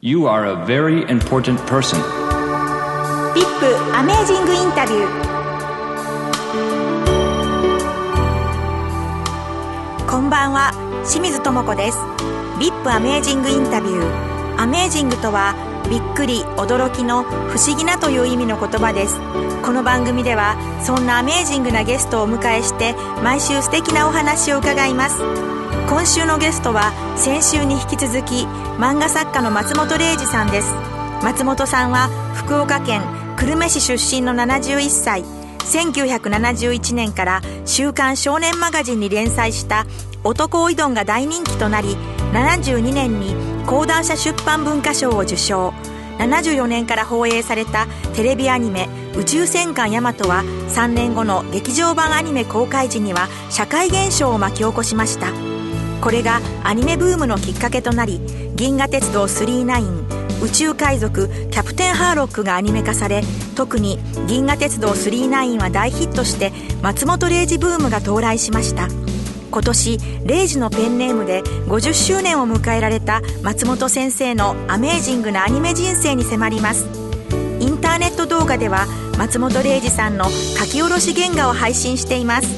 [0.00, 1.98] You are a very important person.
[3.34, 3.66] ビップ
[3.96, 5.08] アメージングインタビュー。
[10.08, 10.70] こんばんは
[11.04, 11.98] 清水智子です。
[12.60, 14.60] ビップアメージングインタビュー。
[14.60, 15.56] アメージングとは
[15.90, 19.18] びっくり驚きの不思議なという意味の言葉です。
[19.64, 22.94] この番組ではそんなアメージングなゲストをお迎えして
[23.24, 25.20] 毎週素敵なお話を伺います。
[25.88, 28.44] 今週のゲストは先週に引き続き
[28.76, 30.74] 漫画作家の松本零士さんです。
[31.22, 33.00] 松本さんは福岡県
[33.38, 35.24] 久留米市出身の71歳。
[35.60, 39.86] 1971年から「週刊少年マガジン」に連載した
[40.24, 41.96] 「男おいどん」が大人気となり
[42.34, 43.34] 72年に
[43.66, 45.72] 講談社出版文化賞を受賞。
[46.18, 55.47] 74年から放映されたテレビアニメ「宇宙戦艦ヤマト」は3年後の劇場版アニメ公開時には社会現象を巻き起こしました。
[56.00, 58.20] これがアニメブームのきっかけとなり
[58.54, 60.04] 「銀河鉄道999」
[60.40, 63.24] 宇宙海賊キャプテンハーロックがアニメ化され
[63.56, 68.88] 特に「銀河鉄道999」は大ヒットして松本零士ブームが到来しました。
[69.50, 76.86] 今年0時のペンネームで50周年を迎えられた松本先生のアメージングなアニメ人生に迫ります。
[77.58, 82.48] インターネット動画では松本零士さんの書き下ろし原画を配信しています。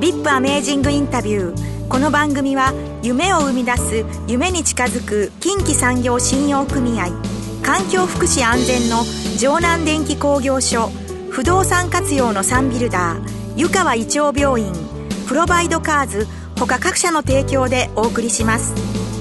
[0.00, 1.65] VIP アメージングインタビュー。
[1.88, 7.06] この番組は夢を生み出す夢に近づく近畿産業信用組合
[7.62, 10.90] 環境福祉安全の城南電気工業所
[11.30, 14.72] 不動産活用のサンビルダー湯川胃腸病院
[15.28, 16.26] プロバイドカーズ
[16.58, 19.15] 他各社の提供でお送りします。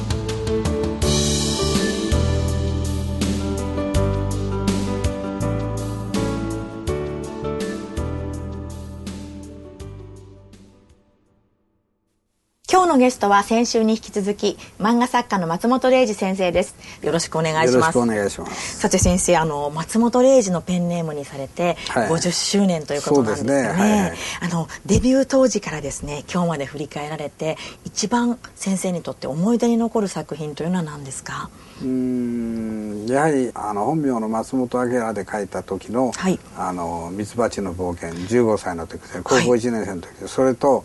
[12.85, 16.75] 今日のゲストは先週に引き続き漫画作家の松本零士先生です。
[17.01, 17.97] よろしくお願いします。
[17.97, 18.77] よろしくお願いします。
[18.77, 22.09] さて先生あの松本零士のペンネームにされてはい。
[22.09, 23.81] 50周年ということなんですよね,、そうですね。
[23.81, 23.99] はい。
[24.01, 31.49] はいあのデビュー当時からですね今日まで振り返られて一番先生にとって思い出に残る作品というのは何ですか？
[31.81, 36.39] うーんやはりあの本名の松本明で書いた時の「はい。
[36.55, 40.83] あのミツバチの冒険」15歳の時高校1年生の時です、それと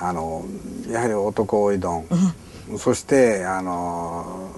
[0.00, 0.44] あの
[0.90, 2.06] やはり「男おいどん」
[2.78, 4.50] そしてあの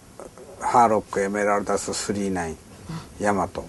[0.60, 2.56] 「ハーロックエメラルダス39」
[3.20, 3.64] ヤマト、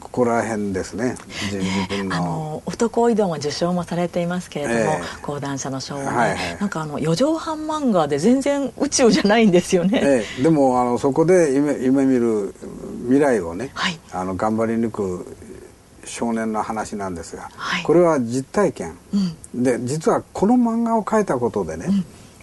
[0.00, 1.16] ここら辺ですね。
[1.52, 5.22] 自自分あのの男おいどんは受賞もされていますけれども、ええ。
[5.22, 6.56] 講談社の賞をね、はいはい。
[6.58, 12.54] なんかあの四畳半漫画で全然宇宙じゃないんですよね、ええ、でもあのそこで夢夢見る
[13.04, 13.98] 未来をね、はい。
[14.12, 15.36] あの頑張り抜く
[16.08, 17.82] 少年の話なんですが、はい。
[17.82, 18.98] これは実体験、
[19.54, 21.86] で実はこの漫画を描いたことでね、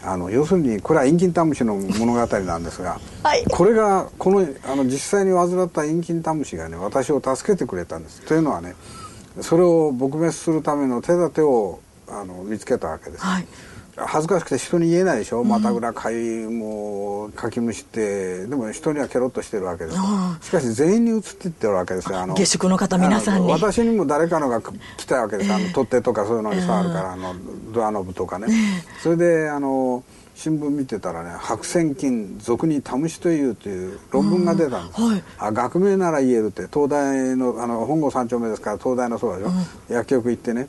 [0.04, 3.44] あの要するにこれは陰菌タムシの物語なんですが、はい。
[3.46, 8.22] これがこのあの実際に患った陰菌タムシがね私を助けてくれたんです。
[8.22, 8.76] というのはね
[9.42, 13.48] それを撲滅するための手立てをあの見つけたわけです、はい
[13.98, 19.98] 恥ずかしくて人に言えないでしょ、またぐらかゆいもうかきむしってでも人にはケロッとしてるわけです。
[20.42, 22.20] しかし全員に移っていってるわけですよ。
[22.20, 23.52] あ下宿の方皆さんに。
[23.52, 24.62] 私にも誰かのが
[24.98, 25.54] 来たわけです。
[25.54, 27.36] あの取っ手とかそういうのに触るから、あの
[27.74, 28.48] ドアノブとかね、
[29.02, 30.04] それであの
[30.36, 35.24] 新聞見てたらね「白癬菌俗にタムシという」という論文が出たんです、はい。
[35.38, 39.52] あ学名なら言えるって東大のあの本郷三丁目ですから東大のそうでしょ、
[39.94, 40.68] 薬局行ってね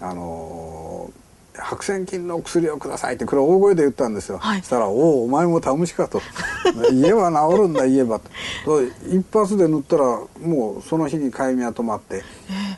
[0.00, 1.10] あの
[1.60, 4.60] 白癬菌の薬をくださいってこれ大声で言ったんですよ、はい。
[4.60, 6.20] そしたら「おおお前もタムシか」と
[6.92, 8.30] 「家は治るんだ言えば」と
[8.64, 10.04] と一発で塗ったら
[10.40, 12.22] もうその日にかゆみは止まって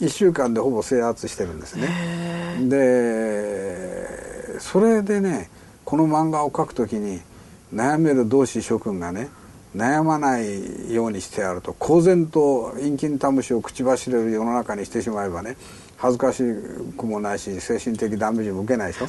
[0.00, 1.88] 1週間でほぼ制圧してるんですね。
[2.68, 5.50] でそれでね
[5.84, 7.20] この漫画を描くときに
[7.74, 9.28] 悩める同志諸君がね
[9.76, 15.56] 悩まないようにしてやると公然と陰菌タムシを口走れる世の中にしてしまえばね
[16.00, 16.42] 恥ずかし
[16.96, 19.08] くもないし精神的ダメージも受けないでしょ。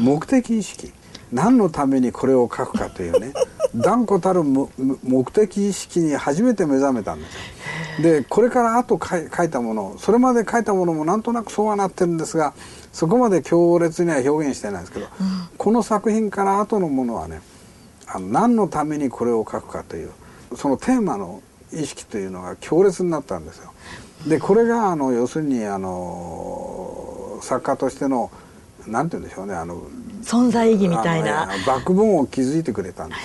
[0.00, 0.90] 目的意識。
[1.30, 3.32] 何のためにこれを書くかというね。
[3.74, 7.40] 断固たる目的意識に初めて目覚めたんですよ。
[8.02, 12.54] でこれからあと書いたものそれまで書いたものもなんとなくそうはなってるんですが
[12.92, 15.06] そこまで強烈には表現してないですけど、
[15.56, 17.40] この作品から後のものはね
[18.06, 20.10] あの何のためにこれを書くかという
[20.54, 21.42] そのテーマの
[21.72, 23.72] 意識というのが強烈になったんですよ。
[24.26, 28.30] でこれがあの要するにあの作家としての
[28.86, 29.82] なんて言うんでしょうねあの
[30.22, 31.48] 存在意義みたいな。
[31.66, 33.20] バックボーンを築いてくれたんです。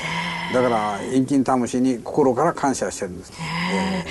[0.53, 3.33] だから陰菌タムシに心から感謝してるんです、
[3.73, 4.05] え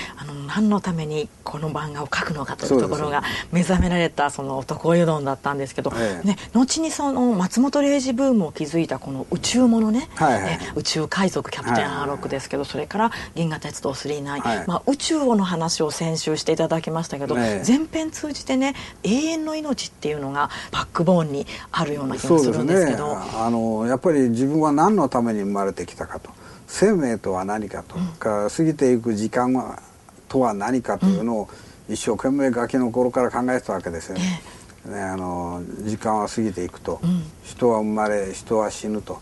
[0.57, 3.23] 何のためにこの漫画を描くのかというところが
[3.53, 26.31] 目覚められたその男湯丼だったんですけど、ええ、ね、後にその松本零士ブームを築いたこの宇宙ものね、はいはい、宇宙海賊キャプテンハーロックですけど、それから銀河鉄道999、はい、まあ、宇宙の話を先週していただきましたけど、え、前編通じてね永遠の命っていうのがバックボーンにあるような気がするんですけど、ね、あのやっぱり自分は何のために生まれてきたかと。
[26.69, 29.81] 生命とは何かと、うん、か過ぎていく時間は
[30.29, 31.49] とは何かというのを
[31.89, 34.43] 一生懸命ガキの頃から考えてたわけですよね。
[34.87, 39.21] ねあの時間は過ぎていくと、うん、人は生まれ人は死ぬと。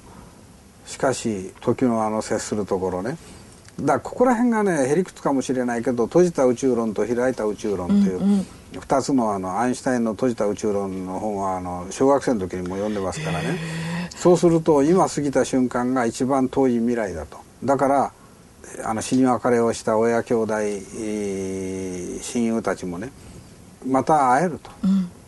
[0.86, 3.16] しかし時のあの接するところね。
[3.80, 13.58] だからここら辺がねへりくつかもしれないけど閉じた宇宙論と開いた宇宙論という、うんうん、2つのあのアインシュタインの閉じた宇宙論の本はあの小学生の時にも読んでますからね。
[14.14, 17.38] そうすると今過ぎた瞬間が一番遠い未来だと。
[17.64, 18.12] だから
[18.84, 20.54] あの死に別れをした親兄弟
[22.22, 23.10] 親友たちもね
[23.86, 24.70] また会えると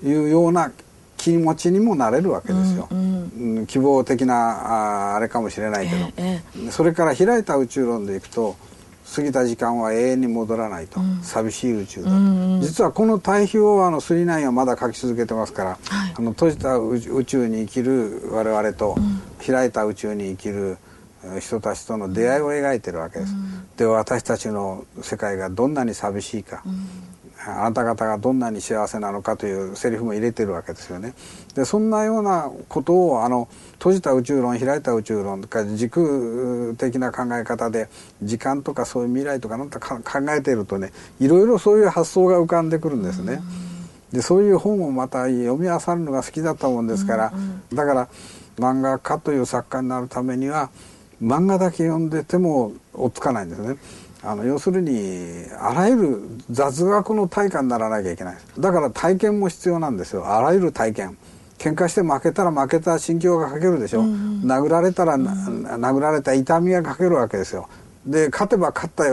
[0.07, 0.73] いうような
[1.17, 8.57] 気持ちにもなれるわけですよ、うんうん、希望的なああれかもしれないけど、ええ、それから開いた宇宙論でいくと
[9.15, 18.97] 過ぎた時間は永遠に戻らないと、うん、寂しい宇宙だ、うんうん、実はこの対比をあの39はまだ書き続けてますから、はい、あの閉じた宇宙に生きる我々と、
[19.45, 20.79] 開いた宇宙に生きる
[21.41, 23.35] 人たちとの出会いを描いてるわけです、
[23.77, 26.63] で私たちの世界がどんなに寂しいか、
[27.47, 31.15] あなた方がどんなに幸せなのかというセリフも入れてるわけですよね。
[31.55, 37.89] でそんなようなことをあの閉じた宇宙論開いた宇宙論とか軸的な考え方で
[38.23, 40.01] 時間とかそういう未来とかなんか考
[40.33, 43.41] えているとねいろいろそういう発想が浮かんでくるんですね。
[44.13, 47.33] でそういう本をまた読み漁るのが好きだったもんですから、
[47.73, 48.09] だから
[48.59, 50.71] 漫画家という作家になるためには
[51.23, 53.77] 漫画だけ読んでても追っつかないんですね。
[54.23, 56.21] あの要するにあらゆる
[56.51, 60.27] 雑学の対価にならなきゃいけないだから体験も必要なんですよ。
[60.27, 61.17] あらゆる体験。
[61.59, 67.69] 喧嘩して負けたら負けた心境が書けるでしょ、うん、殴られたら、うん、殴られた痛みが書けるわけですよ。
[68.05, 69.11] で勝てば勝った喜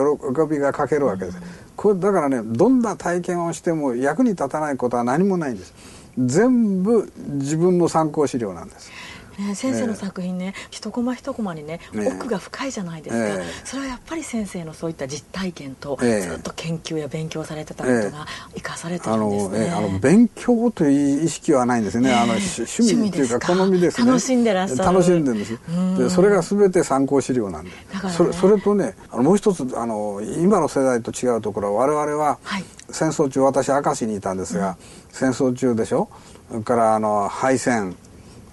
[0.51, 1.43] びが書けるわけです、うん、
[1.75, 5.73] これだからねどんな体験をしても役に立たないことは何もないんです。
[6.17, 8.91] 全部自分の参考資料なんです
[9.39, 18.25] ね、先生の作品ね、えー、一コマ一コマにね奥が深いじゃないですか、えー、それはやっぱり先生のそういった実体験と、ずっと研究や勉強されてたことが
[18.55, 24.07] 生かされてるんですね、あの勉強という意識はないんですね、あの趣味というか好みですね。
[24.07, 24.83] 楽しんでらっしゃる。
[24.83, 25.57] 楽しんでるんです
[25.97, 27.75] でそれが全て参考資料なんで、ね、
[28.15, 34.75] それそれとねあのもう一つあの今の世代と違うところは我々は、はい、戦争中私明石にいたんですが、うん、
[35.11, 36.09] 戦争中でしょ？
[36.49, 37.95] それからあの敗戦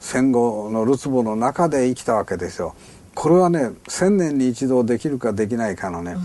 [0.00, 2.75] 戦後のるつぼの中で生きたわけですよ。
[3.14, 6.17] これはね千年に一度できるかできないかのね、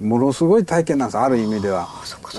[0.00, 1.18] うん、ものすごい体験なんです。
[1.18, 1.88] ある意味では。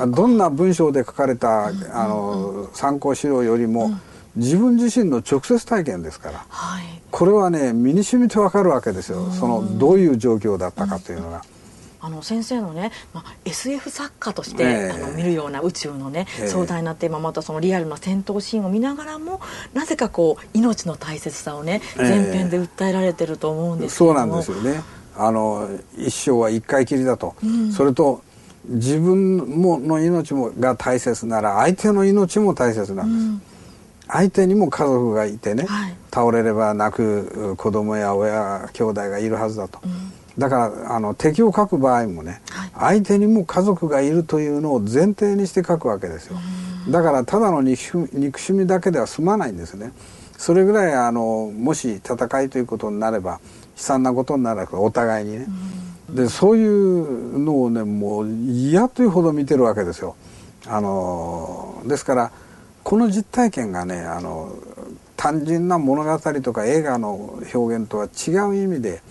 [0.08, 4.02] どんな文章で書かれた、うん、あの参考資料よりも、うん、
[4.36, 9.32] 自分自身の直接体験ですから、はい、これはね身に染みてわかるわけですよ。
[9.32, 11.42] そのどういう状況だったかというのが。
[12.04, 19.40] あの先生のね、まあ、SF 作家として、えー、あの見るような宇宙のね、えー、壮大になって今またそのリアルな戦闘シーンを見ながらも
[19.74, 24.84] なぜかこう命の大切さをね前編で訴えられてると思うんですけど、そうなんですよね。
[25.16, 28.22] あの一生は一回きりだと、うん、それと
[28.66, 33.04] 自分もの命もが大切なら相手の命も大切な。
[33.04, 33.42] んです、うん。
[34.08, 46.38] 相手にも家族がいてね、はい、倒れれば泣く子供や親兄弟がいるはずだと、うんだからあの敵を書く場合もね、はい、相手にも家族がいるというのを前提にして書くわけですよ。
[46.90, 49.92] だからただの憎しみだけでは済まないんですね。
[50.38, 53.40] それぐらいあのもし戦いということになれば悲
[53.76, 55.48] 惨なことになるお互いにね。
[56.10, 60.16] でそういうのをねもう嫌というほど見てるわけですよ。
[60.66, 62.32] あのですから
[62.84, 64.54] この実体験がねあの
[65.16, 69.02] 単純な物語とか映画の表現とは違う意味で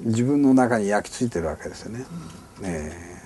[0.00, 2.04] 自分の中に焼き付いてるわけですよね。
[2.62, 3.19] う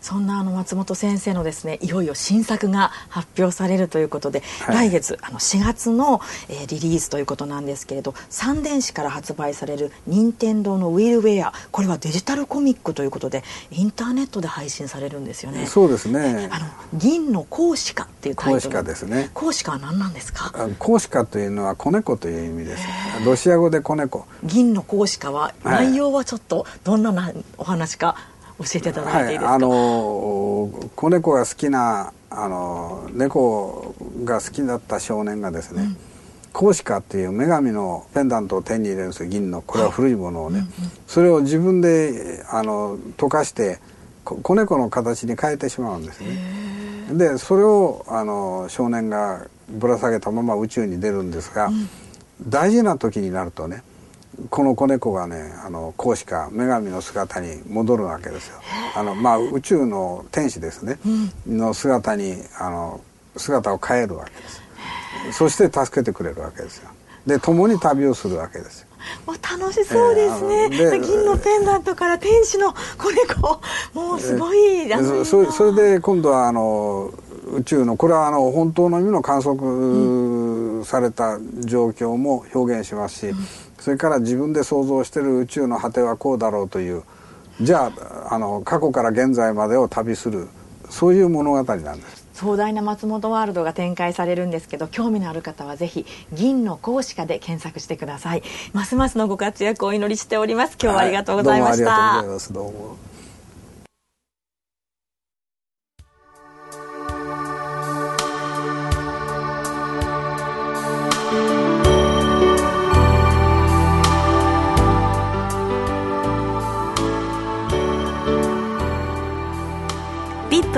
[0.00, 15.66] そんなあの松本先生のですねいよいよ新作が発表されるということで、はい、来月あの4月の、えー、リリースということなんですけれど三電子から発売される任天堂のウィルウェアこれはデジタルコミックということでインターネットで配信されるんですよね。
[15.66, 16.48] そうですね。
[16.50, 18.56] あの銀の公子化っていうタイトル。
[18.56, 19.30] 公子化ですね。
[19.34, 20.52] 公子化は何なんですか？
[20.78, 22.84] 公子化というのは子猫という意味です。
[23.24, 24.26] ロシア語で子猫。
[24.44, 28.16] 銀の公子化は内容はちょっとどんなお話か、
[28.60, 35.96] 教えていただいていいですか、はい、あの子猫が好きなあの猫が好きだった少年がですね、うん。
[36.52, 39.62] コーシカっていう女神のペンダントを手に入れるんですよ銀の。
[39.62, 43.80] これは古いものをね、はいうんうん、それを自分であの溶かして
[44.24, 46.60] 子猫の形に変えてしまうんですね。
[47.12, 51.88] でそれをあの少年がぶら下げたまま宇宙に出るんですが、うん、
[52.48, 53.82] 大事な時になるとね
[54.48, 58.60] この子猫がねあの孔子か女神の姿に戻るわけですよ。
[58.94, 60.98] あの、まあ、宇宙の天使ですね、
[61.46, 63.00] うん、の姿にあの
[63.36, 64.62] 姿を変えるわけです。
[65.32, 66.90] そして助けてくれるわけですよ。
[67.26, 68.86] で共に旅をするわけですよ。
[69.26, 73.60] もう楽しそうですね、えー、銀のペンダントから天使の子猫
[73.94, 74.58] もうすごい、
[74.90, 77.10] えー、そそれで今度はあの
[77.52, 83.38] 宇宙のこれはあの本当の意味の観測された状況も表現しますし、うん、
[83.90, 87.02] それから自分で想像してる宇宙の果てはこうだろうという
[87.60, 87.90] じゃ
[88.28, 90.46] ああの過去から現在までを旅する
[90.88, 92.24] そういう物語なんです。
[92.34, 98.44] 壮大な松本ワールドが展開されるんですけど興味のある方はぜひ銀の公式で検索してください。
[98.72, 100.78] ますますのご活躍をお祈りしております。
[100.80, 102.82] 今日はありがとうございました、はい、どうもありがとうございます。
[102.84, 103.09] どうも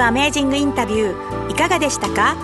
[0.01, 2.37] アメージングインタビューいかがでしたか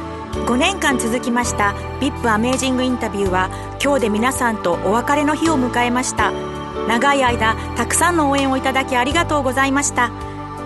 [0.47, 1.75] ？5年間続きました。
[2.00, 3.49] VIP アメージングインタビューは
[3.83, 6.33] 今日で皆さんとお別れの日を迎えました。
[6.88, 10.11] 長い間たくさんの応援をいただきありがとうございました。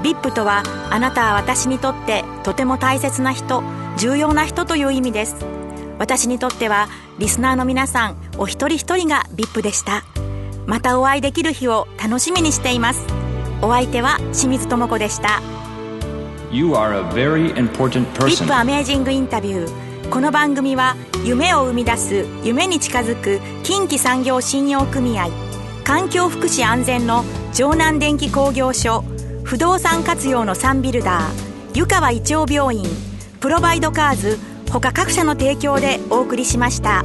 [0.03, 3.63] VIP とはあなたは私にとってとても大切な人
[3.97, 5.37] 重要な人という意味です。
[5.99, 10.05] 私にとってはリスナーの皆さんお一人一人が VIP でした。
[10.67, 13.07] またお会いできる日を楽しみにしています。
[13.63, 15.41] お相手は清水智子でした。
[16.53, 18.47] You are a very important person.
[18.47, 25.31] VIP アメージングインタビューこの番組は夢を生み出す夢に近づく近畿産業信用組合
[25.83, 29.03] 環境福祉安全の城南電機工業所
[29.45, 32.85] 不動産活用のサンビルダー湯川胃腸病院
[33.41, 34.39] プロバイドカーズ
[34.71, 37.03] 他各社の提供でお送りしました。